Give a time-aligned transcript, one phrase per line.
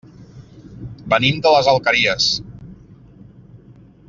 [1.13, 2.31] Venim de les Alqueries.